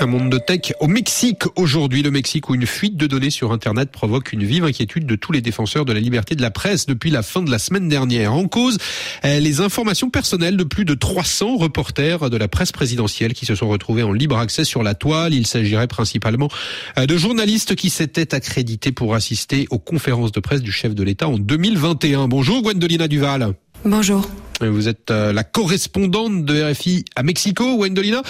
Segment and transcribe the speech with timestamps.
[0.00, 1.44] Un monde de tech au Mexique.
[1.56, 5.14] Aujourd'hui, le Mexique où une fuite de données sur Internet provoque une vive inquiétude de
[5.14, 7.88] tous les défenseurs de la liberté de la presse depuis la fin de la semaine
[7.88, 8.34] dernière.
[8.34, 8.78] En cause,
[9.22, 13.54] eh, les informations personnelles de plus de 300 reporters de la presse présidentielle qui se
[13.54, 15.32] sont retrouvés en libre accès sur la toile.
[15.32, 16.48] Il s'agirait principalement
[16.96, 21.02] eh, de journalistes qui s'étaient accrédités pour assister aux conférences de presse du chef de
[21.02, 22.28] l'État en 2021.
[22.28, 23.54] Bonjour Gwendolina Duval.
[23.84, 24.28] Bonjour.
[24.68, 28.22] Vous êtes euh, la correspondante de RFI à Mexico, Wendolina.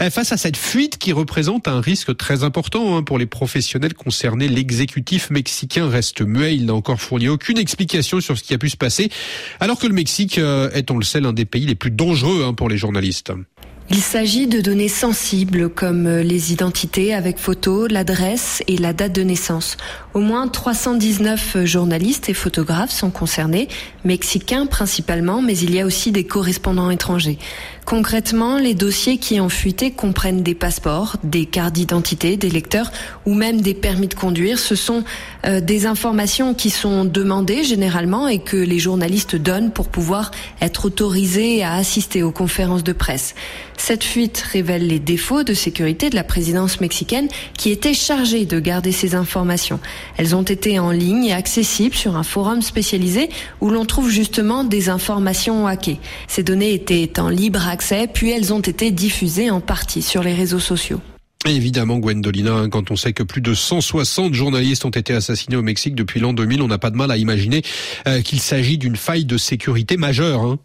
[0.00, 3.94] Euh, face à cette fuite qui représente un risque très important hein, pour les professionnels
[3.94, 6.54] concernés, l'exécutif mexicain reste muet.
[6.54, 9.10] Il n'a encore fourni aucune explication sur ce qui a pu se passer,
[9.60, 12.44] alors que le Mexique euh, est, on le sait, l'un des pays les plus dangereux
[12.46, 13.32] hein, pour les journalistes.
[13.90, 19.12] Il s'agit de données sensibles comme euh, les identités avec photo, l'adresse et la date
[19.12, 19.76] de naissance.
[20.14, 23.68] Au moins 319 journalistes et photographes sont concernés,
[24.04, 27.38] mexicains principalement, mais il y a aussi des correspondants étrangers.
[27.86, 32.92] Concrètement, les dossiers qui ont fuité comprennent des passeports, des cartes d'identité, des lecteurs
[33.26, 34.58] ou même des permis de conduire.
[34.58, 35.02] Ce sont
[35.46, 40.84] euh, des informations qui sont demandées généralement et que les journalistes donnent pour pouvoir être
[40.84, 43.34] autorisés à assister aux conférences de presse.
[43.76, 48.60] Cette fuite révèle les défauts de sécurité de la présidence mexicaine qui était chargée de
[48.60, 49.80] garder ces informations.
[50.16, 53.28] Elles ont été en ligne et accessibles sur un forum spécialisé
[53.60, 56.00] où l'on trouve justement des informations hackées.
[56.28, 60.34] Ces données étaient en libre accès, puis elles ont été diffusées en partie sur les
[60.34, 61.00] réseaux sociaux.
[61.44, 65.62] Évidemment, Gwendolina, hein, quand on sait que plus de 160 journalistes ont été assassinés au
[65.62, 67.62] Mexique depuis l'an 2000, on n'a pas de mal à imaginer
[68.06, 70.42] euh, qu'il s'agit d'une faille de sécurité majeure.
[70.42, 70.58] Hein.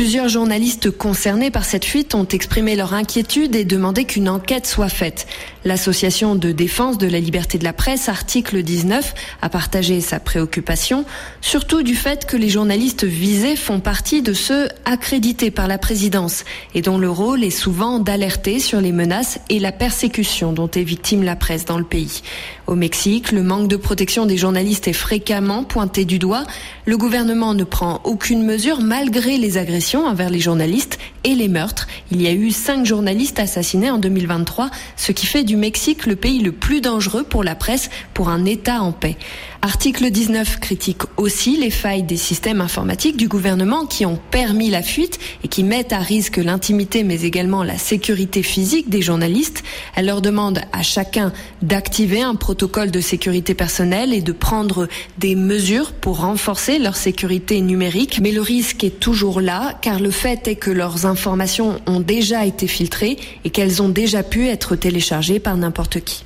[0.00, 4.88] Plusieurs journalistes concernés par cette fuite ont exprimé leur inquiétude et demandé qu'une enquête soit
[4.88, 5.26] faite.
[5.66, 11.04] L'association de défense de la liberté de la presse, article 19, a partagé sa préoccupation,
[11.42, 16.46] surtout du fait que les journalistes visés font partie de ceux accrédités par la présidence
[16.74, 20.82] et dont le rôle est souvent d'alerter sur les menaces et la persécution dont est
[20.82, 22.22] victime la presse dans le pays.
[22.66, 26.44] Au Mexique, le manque de protection des journalistes est fréquemment pointé du doigt.
[26.86, 31.86] Le gouvernement ne prend aucune mesure malgré les agressions envers les journalistes et les meurtres.
[32.10, 36.16] Il y a eu cinq journalistes assassinés en 2023, ce qui fait du Mexique le
[36.16, 39.16] pays le plus dangereux pour la presse pour un État en paix.
[39.62, 44.82] Article 19 critique aussi les failles des systèmes informatiques du gouvernement qui ont permis la
[44.82, 49.62] fuite et qui mettent à risque l'intimité mais également la sécurité physique des journalistes.
[49.94, 54.88] Elle leur demande à chacun d'activer un protocole de sécurité personnelle et de prendre
[55.18, 58.18] des mesures pour renforcer leur sécurité numérique.
[58.22, 62.46] Mais le risque est toujours là car le fait est que leurs informations ont déjà
[62.46, 66.24] été filtrées et qu'elles ont déjà pu être téléchargées par n'importe qui.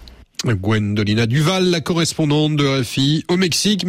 [0.52, 3.86] Gwendolina Duval, la correspondante de RFI au Mexique.